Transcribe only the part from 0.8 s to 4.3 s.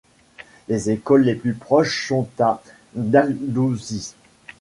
écoles les plus proches sont à Dalhousie.